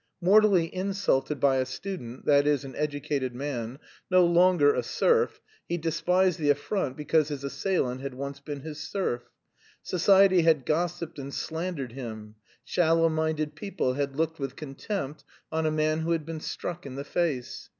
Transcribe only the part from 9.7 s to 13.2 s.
Society had gossiped and slandered him; shallow